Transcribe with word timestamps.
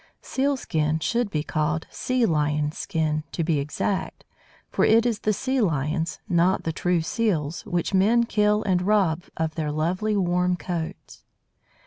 "Sealskin" 0.23 0.97
should 0.97 1.29
be 1.29 1.43
called 1.43 1.85
"Sea 1.91 2.25
lion 2.25 2.71
skin," 2.71 3.23
to 3.31 3.43
be 3.43 3.59
exact; 3.59 4.25
for 4.67 4.83
it 4.83 5.05
is 5.05 5.19
the 5.19 5.31
Sea 5.31 5.61
lions, 5.61 6.19
not 6.27 6.63
the 6.63 6.73
true 6.73 7.01
Seals, 7.01 7.61
which 7.67 7.93
men 7.93 8.23
kill 8.23 8.63
and 8.63 8.81
rob 8.81 9.25
of 9.37 9.53
their 9.53 9.71
lovely 9.71 10.17
warm 10.17 10.55
coats. 10.55 11.23